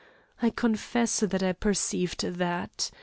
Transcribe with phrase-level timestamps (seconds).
[0.41, 2.89] I confess that I perceived that.